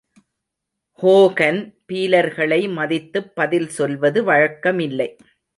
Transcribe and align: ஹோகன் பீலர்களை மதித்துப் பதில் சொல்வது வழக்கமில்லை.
ஹோகன் 1.01 1.59
பீலர்களை 1.91 2.71
மதித்துப் 2.71 3.35
பதில் 3.35 3.69
சொல்வது 3.69 4.23
வழக்கமில்லை. 4.23 5.09